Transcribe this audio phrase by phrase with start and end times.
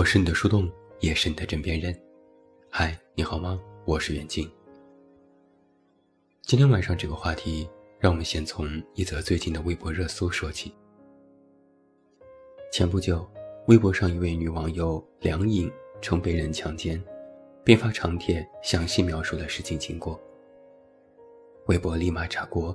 [0.00, 0.66] 我是你的树洞，
[1.00, 1.94] 也是你的枕边人。
[2.70, 3.60] 嗨，你好吗？
[3.84, 4.50] 我是袁静。
[6.40, 7.68] 今天晚上这个话题，
[7.98, 10.72] 让我们先从一则最近的微博热搜说起。
[12.72, 13.30] 前不久，
[13.66, 16.98] 微博上一位女网友梁颖称被人强奸，
[17.62, 20.18] 并发长帖详细描述了事情经过。
[21.66, 22.74] 微博立马炸锅，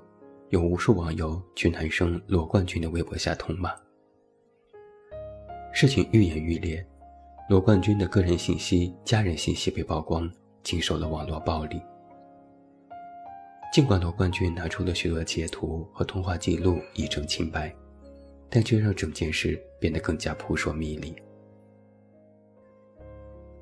[0.50, 3.76] 有无数网友去男生罗冠军的微博下痛骂。
[5.74, 6.88] 事情愈演愈烈。
[7.48, 10.28] 罗冠军的个人信息、家人信息被曝光，
[10.64, 11.80] 经受了网络暴力。
[13.72, 17.72] 尽管罗冠军拿出了许多截图和通话记录以证清白，
[18.50, 21.16] 但却让整件事变得更加扑朔迷离。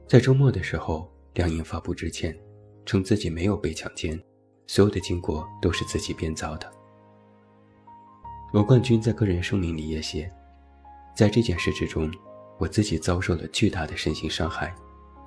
[0.07, 2.33] 在周末的时候，梁颖发布致歉，
[2.85, 4.17] 称自己没有被强奸，
[4.65, 6.71] 所有的经过都是自己编造的。
[8.53, 10.31] 罗冠军在个人声明里也写，
[11.13, 12.09] 在这件事之中。
[12.57, 14.73] 我自己遭受了巨大的身心伤害，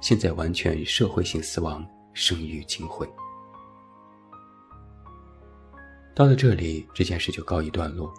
[0.00, 3.08] 现在完全社会性死亡，声誉尽毁。
[6.14, 8.12] 到了这里，这件事就告一段落，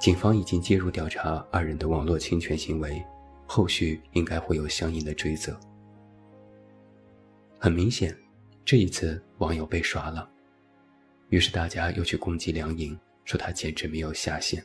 [0.00, 3.04] 警方已经介入调查二人的网络侵权行为，
[3.46, 5.58] 后续应该会有相应的追责。
[7.58, 8.16] 很明显，
[8.64, 10.26] 这一次网友被耍了，
[11.28, 14.64] 于是大家又去攻击梁颖，说他简直没有下限。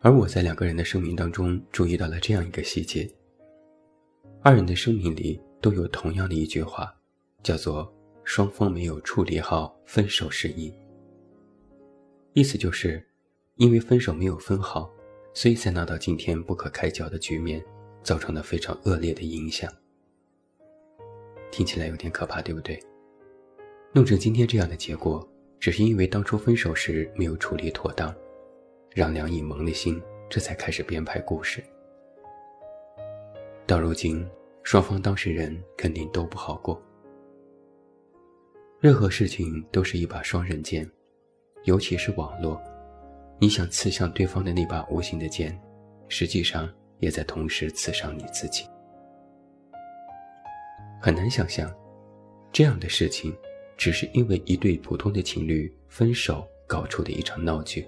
[0.00, 3.10] 而我在两个人的声明当中注意到了这样一个细节：
[4.42, 6.94] 二人的声明里都有同样的一句话，
[7.42, 10.72] 叫做“双方没有处理好分手事宜”。
[12.32, 13.04] 意思就是，
[13.56, 14.88] 因为分手没有分好，
[15.34, 17.60] 所以才闹到今天不可开交的局面，
[18.04, 19.68] 造成了非常恶劣的影响。
[21.50, 22.80] 听起来有点可怕，对不对？
[23.92, 28.14] 弄成今天这样的结果，只是因为当初分手时没有处理妥当。
[28.98, 31.62] 让梁颖蒙了心，这才开始编排故事。
[33.64, 34.28] 到如今，
[34.64, 36.82] 双方当事人肯定都不好过。
[38.80, 40.84] 任何事情都是一把双刃剑，
[41.62, 42.60] 尤其是网络，
[43.38, 45.56] 你想刺向对方的那把无形的剑，
[46.08, 48.64] 实际上也在同时刺伤你自己。
[51.00, 51.72] 很难想象，
[52.50, 53.32] 这样的事情，
[53.76, 57.86] 只是因为一对普通的情侣分手搞出的一场闹剧。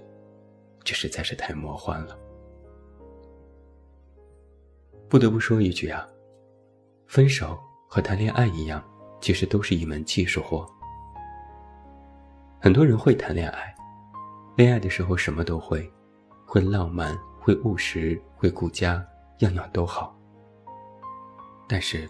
[0.83, 2.17] 这实在是太魔幻了。
[5.09, 6.07] 不得不说一句啊，
[7.07, 8.83] 分手和谈恋爱一样，
[9.19, 10.65] 其实都是一门技术活。
[12.61, 13.75] 很多人会谈恋爱，
[14.55, 15.91] 恋爱的时候什么都会，
[16.45, 19.05] 会浪漫，会务实，会顾家，
[19.39, 20.17] 样样都好。
[21.67, 22.09] 但是，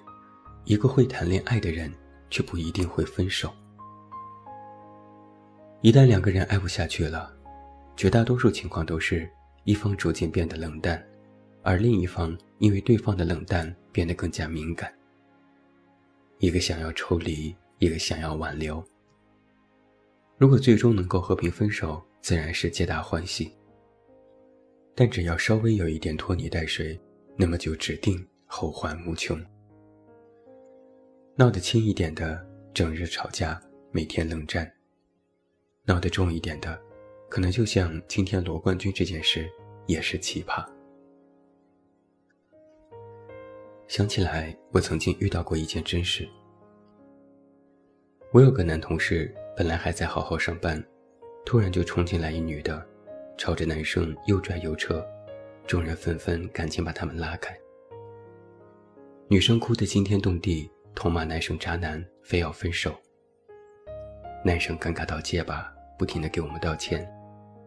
[0.66, 1.92] 一个会谈恋爱的人，
[2.30, 3.52] 却不一定会分手。
[5.82, 7.34] 一旦两个人爱不下去了。
[8.02, 9.30] 绝大多数情况都是
[9.64, 11.08] 一方逐渐变得冷淡，
[11.62, 14.92] 而另一方因为对方的冷淡变得更加敏感。
[16.40, 18.84] 一个想要抽离，一个想要挽留。
[20.40, 23.52] 如果最终能够和平分手，自然是皆大欢喜。
[24.96, 27.00] 但只要稍微有一点拖泥带水，
[27.38, 29.40] 那么就指定后患无穷。
[31.36, 33.62] 闹得轻一点的，整日吵架，
[33.92, 34.66] 每天冷战；
[35.86, 36.82] 闹得重一点的。
[37.32, 39.50] 可能就像今天罗冠军这件事，
[39.88, 40.66] 也是奇葩。
[43.88, 46.28] 想起来，我曾经遇到过一件真事。
[48.34, 50.84] 我有个男同事，本来还在好好上班，
[51.46, 52.86] 突然就冲进来一女的，
[53.38, 55.02] 朝着男生又拽又扯，
[55.66, 57.58] 众人纷纷赶紧把他们拉开。
[59.30, 62.94] 女生哭得惊天动地，痛骂男生渣男，非要分手。
[64.44, 67.10] 男生尴尬到结巴，不停的给我们道歉。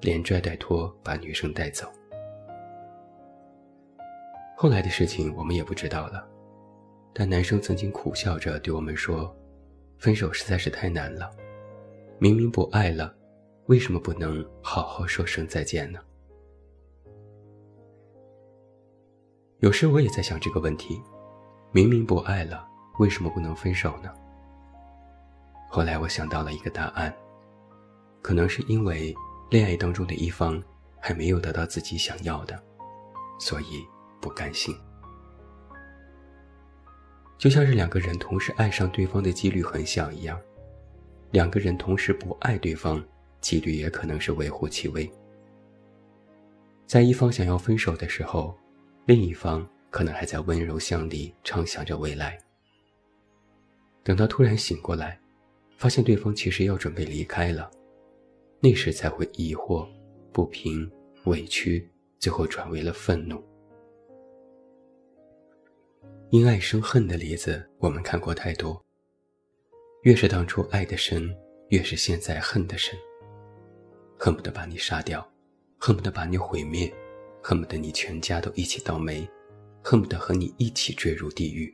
[0.05, 1.91] 连拽带拖把女生带走。
[4.55, 6.29] 后来的事情我们也不知道了，
[7.15, 9.35] 但男生曾经苦笑着对我们说
[9.97, 11.31] ：“分手实在是太难了，
[12.19, 13.15] 明明不爱了，
[13.65, 15.99] 为什么不能好好说声再见呢？”
[19.61, 21.01] 有时我也在想这个问题：
[21.73, 22.69] 明明不爱了，
[22.99, 24.13] 为什么不能分手呢？
[25.71, 27.11] 后来我想到了一个答案，
[28.21, 29.17] 可能是因为。
[29.55, 30.61] 恋爱当中的一方
[30.99, 32.61] 还没有得到自己想要的，
[33.39, 33.87] 所以
[34.21, 34.77] 不甘心。
[37.39, 40.37] 就像是两个人同时爱上对方的几率很小一样，
[41.31, 43.01] 两个人同时不爱对方，
[43.41, 45.09] 几率也可能是微乎其微。
[46.85, 48.59] 在一方想要分手的时候，
[49.07, 52.37] 另一方可能还在温柔乡里畅想着未来。
[54.03, 55.17] 等到突然醒过来，
[55.77, 57.71] 发现对方其实要准备离开了。
[58.65, 59.87] 那时才会疑惑、
[60.33, 60.91] 不平、
[61.27, 61.87] 委屈，
[62.19, 63.45] 最后转为了愤怒。
[66.31, 68.83] 因爱生恨的例子我们看过太多。
[70.05, 71.29] 越是当初爱的深，
[71.69, 72.99] 越是现在恨的深。
[74.19, 75.31] 恨不得把你杀掉，
[75.77, 76.91] 恨不得把你毁灭，
[77.43, 79.29] 恨不得你全家都一起倒霉，
[79.83, 81.71] 恨不得和你一起坠入地狱。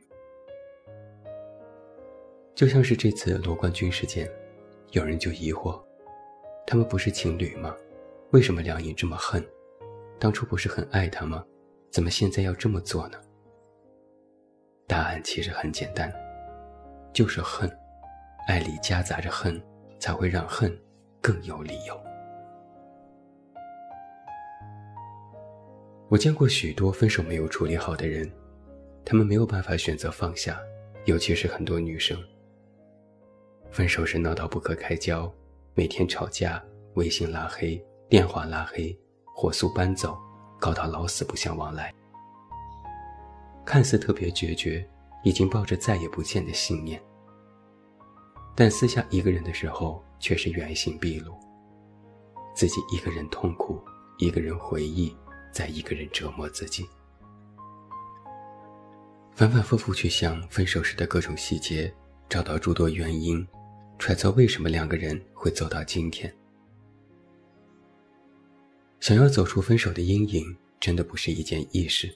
[2.53, 4.29] 就像是这次罗冠军事件，
[4.91, 5.81] 有人就疑惑：
[6.65, 7.75] 他们不是情侣吗？
[8.31, 9.45] 为什么梁颖这么恨？
[10.19, 11.45] 当初不是很爱他吗？
[11.89, 13.17] 怎么现在要这么做呢？
[14.87, 16.13] 答案其实很简单，
[17.11, 17.69] 就是恨，
[18.47, 19.61] 爱里夹杂着恨，
[19.99, 20.77] 才会让恨
[21.21, 21.99] 更有理由。
[26.07, 28.29] 我见过许多分手没有处理好的人，
[29.03, 30.59] 他们没有办法选择放下，
[31.05, 32.17] 尤其是很多女生。
[33.71, 35.33] 分手时闹到不可开交，
[35.81, 36.63] 每天吵架，
[36.93, 38.95] 微信拉黑，电话拉黑，
[39.35, 40.15] 火速搬走，
[40.59, 41.91] 搞到老死不相往来。
[43.65, 44.87] 看似特别决绝，
[45.23, 47.01] 已经抱着再也不见的信念，
[48.55, 51.33] 但私下一个人的时候却是原形毕露。
[52.55, 53.83] 自己一个人痛苦，
[54.19, 55.17] 一个人回忆，
[55.51, 56.87] 再一个人折磨自己，
[59.31, 61.91] 反反复复去想分手时的各种细节，
[62.29, 63.43] 找到诸多原因。
[64.01, 66.33] 揣测为什么两个人会走到今天。
[68.99, 72.11] 想要走出分手的阴影，真的不是一件易事。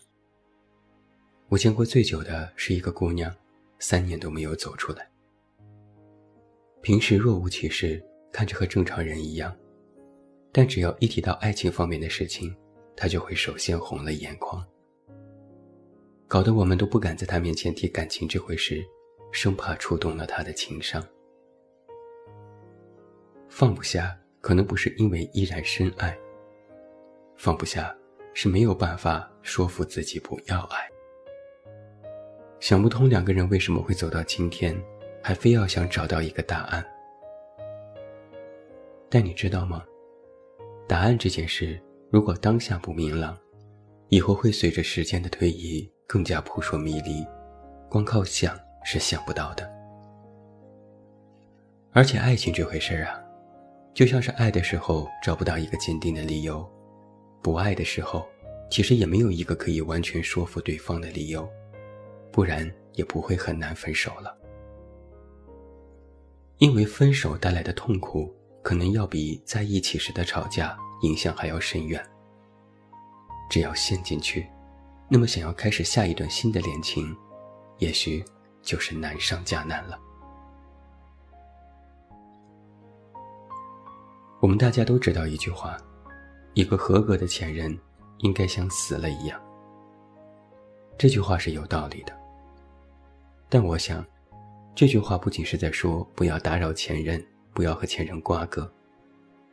[1.48, 3.32] 我见过最久的是一个姑娘，
[3.78, 5.08] 三年都没有走出来。
[6.82, 8.04] 平时若无其事，
[8.34, 9.56] 看着和正常人一样，
[10.52, 12.52] 但只要一提到爱情方面的事情，
[12.98, 14.66] 她就会首先红了眼眶，
[16.28, 18.84] 搞得我们都不敢在她面前提感情这回事，
[19.32, 21.08] 生怕触动了她的情伤。
[23.58, 26.14] 放不下，可能不是因为依然深爱。
[27.38, 27.96] 放不下，
[28.34, 30.78] 是没有办法说服自己不要爱。
[32.60, 34.78] 想不通两个人为什么会走到今天，
[35.24, 36.86] 还非要想找到一个答案。
[39.10, 39.86] 但你知道吗？
[40.86, 41.82] 答案这件事，
[42.12, 43.38] 如果当下不明朗，
[44.10, 47.26] 以后会随着时间的推移更加扑朔迷离，
[47.90, 49.66] 光靠想是想不到的。
[51.94, 53.22] 而且爱情这回事儿啊。
[53.96, 56.70] 就像是爱的时候找不到一个坚定的理由，
[57.42, 58.28] 不爱的时候，
[58.70, 61.50] 其实也没有一个可以完全说服对方的理由，
[62.30, 64.38] 不然也不会很难分手了。
[66.58, 68.30] 因为分手带来的痛苦，
[68.62, 72.06] 可能要比在一起时的吵架影响还要深远。
[73.50, 74.46] 只要陷进去，
[75.10, 77.16] 那么想要开始下一段新的恋情，
[77.78, 78.22] 也许
[78.62, 79.98] 就是难上加难了。
[84.46, 85.76] 我们大家都知道一句话：
[86.54, 87.76] 一个合格的前任，
[88.20, 89.42] 应该像死了一样。
[91.00, 92.16] 这句话是有道理的。
[93.50, 94.06] 但我想，
[94.76, 97.20] 这句话不仅是在说不要打扰前任，
[97.56, 98.72] 不要和前任瓜葛，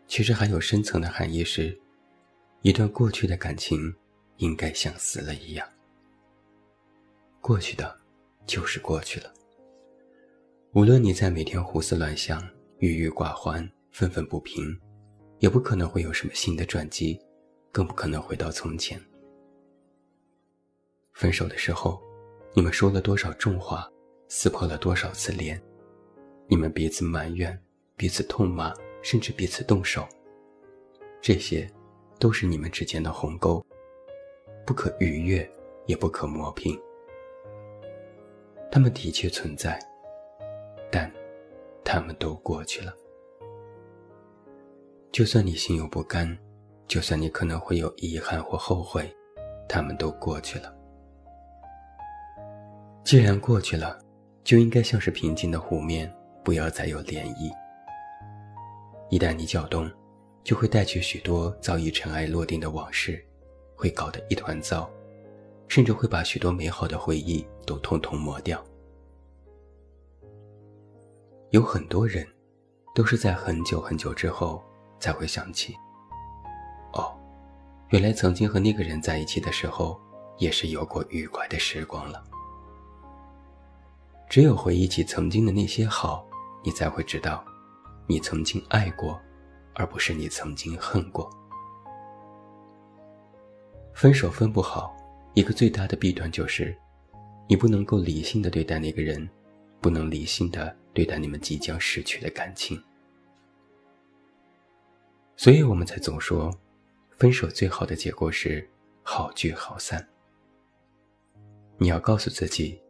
[0.06, 1.74] 其实还有深层的含义是，
[2.60, 3.94] 一段过去的感情，
[4.36, 5.66] 应该像死了一样。
[7.40, 7.96] 过去的，
[8.44, 9.32] 就是过去了。
[10.75, 12.46] 无论你在每天胡思乱想、
[12.80, 13.66] 郁郁寡欢。
[13.92, 14.64] 愤愤不平，
[15.38, 17.20] 也不可能会有什么新的转机，
[17.70, 18.99] 更不可能回到从前。
[21.12, 22.02] 分手的时候，
[22.54, 23.87] 你们说了多少重话，
[24.28, 25.62] 撕破了多少次脸，
[26.49, 27.56] 你们彼此埋怨，
[27.94, 28.72] 彼此痛骂，
[29.02, 30.08] 甚至彼此动手。
[31.20, 31.70] 这些，
[32.18, 33.64] 都是你们之间的鸿沟，
[34.66, 35.49] 不可逾越，
[35.84, 36.80] 也不可磨平。
[38.70, 39.78] 他们的确存在，
[40.90, 41.12] 但，
[41.84, 42.96] 他们都过去了。
[45.12, 46.37] 就算你心有不甘，
[46.88, 49.14] 就算你可能会有遗憾或后悔，
[49.69, 50.75] 他们都过去了。
[53.04, 53.99] 既然过去了，
[54.42, 56.11] 就应该像是平静的湖面，
[56.42, 57.52] 不要再有涟漪。
[59.11, 59.90] 一旦你搅动，
[60.42, 63.23] 就会带去许多早已尘埃落定的往事，
[63.76, 64.90] 会搞得一团糟，
[65.69, 68.64] 甚至会把许多美好的回忆都统统抹掉。
[71.50, 72.26] 有很多人，
[72.95, 74.64] 都是在很久很久之后。
[75.02, 75.76] 才会想起，
[76.92, 77.12] 哦，
[77.88, 80.00] 原来曾经和那个人在一起的时候，
[80.38, 82.23] 也是有过愉快的时光了。
[84.30, 86.25] 只有回忆起曾经的那些好，
[86.62, 87.44] 你才会知道，
[88.06, 89.21] 你曾经爱过，
[89.75, 91.28] 而不是你曾经恨过。
[93.92, 94.97] 分手分不好，
[95.35, 96.78] 一个最大的弊端就是，
[97.49, 99.28] 你不能够理性的对待那个人，
[99.80, 102.80] 不能理性的对待你们即将失去的感情。
[105.42, 106.56] 所以我们才总说，
[107.18, 108.64] 分手最好的结果是
[109.02, 110.08] 好聚好散。
[111.78, 112.80] 你要告诉自己，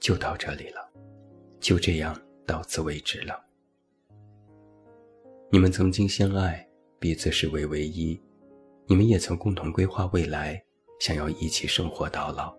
[0.00, 0.90] 就到这里了，
[1.60, 3.38] 就这样到此为止了。
[5.50, 6.66] 你们曾经相爱，
[6.98, 8.18] 彼此视为唯一，
[8.86, 10.58] 你们也曾共同规划未来，
[10.98, 12.56] 想要一起生活到老。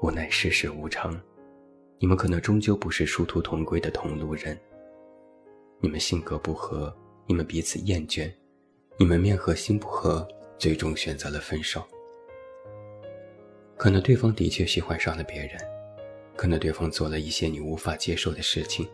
[0.00, 1.20] 无奈世事无常，
[1.98, 4.58] 你们可能终究不是殊途同归的同路人。
[5.80, 6.96] 你们性格不合，
[7.28, 8.32] 你们彼此厌倦，
[8.98, 11.84] 你们面和心不合，最终选择了分手。
[13.76, 15.60] 可能对方的确喜欢上了别人，
[16.34, 18.88] 可能对方做了一些你无法接受的事情。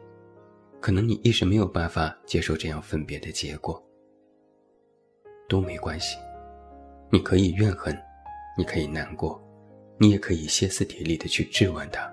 [0.81, 3.81] 可能你一时没有办法接受这样分别的结果，
[5.49, 6.19] 都没关系。
[7.12, 7.97] 你可以怨恨，
[8.59, 9.41] 你可以难过，
[9.97, 12.12] 你也可以歇斯底里的去质问他。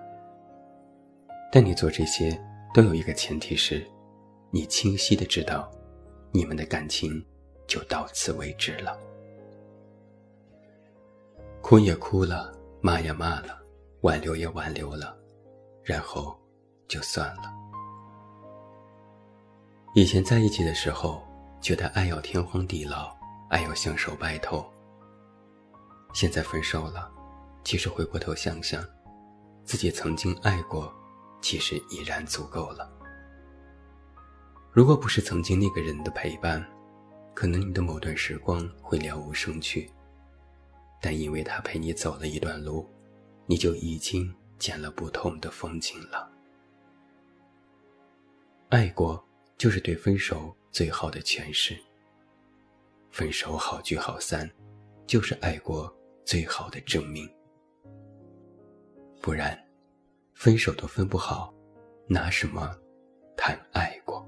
[1.52, 2.40] 但你做这些
[2.76, 3.84] 都有一个前提是，
[4.52, 5.70] 你清晰的知道，
[6.32, 7.24] 你们的感情
[7.68, 8.98] 就到此为止了。
[11.62, 13.60] 哭也哭了，骂也骂了，
[14.02, 15.16] 挽留也挽留了，
[15.84, 16.38] 然后
[16.88, 17.44] 就算了。
[19.94, 21.22] 以前在一起的时候，
[21.62, 23.16] 觉得爱要天荒地老，
[23.50, 24.66] 爱要相守白头。
[26.14, 27.12] 现在分手了，
[27.64, 28.84] 其实回过头想想，
[29.64, 30.92] 自己曾经爱过，
[31.42, 32.90] 其实已然足够了。
[34.72, 36.66] 如果不是曾经那个人的陪伴，
[37.34, 39.90] 可能你的某段时光会了无生趣。
[41.02, 42.88] 但因为他陪你走了一段路，
[43.46, 46.32] 你就已经见了不同的风景了。
[48.70, 49.24] 爱过。
[49.58, 51.78] 就是对分手最好的诠释。
[53.12, 54.50] 分手好聚好散，
[55.06, 57.30] 就是爱过最好的证明。
[59.22, 59.56] 不然，
[60.34, 61.54] 分手都分不好，
[62.08, 62.76] 拿什么
[63.38, 64.28] 谈爱过？